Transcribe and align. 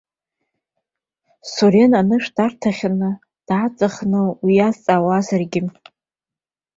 Сурен 1.53 1.91
анышә 1.99 2.29
дарҭахьаны 2.35 3.09
дааҵхны 3.47 4.21
уиазҵаауазаргьы. 4.45 5.61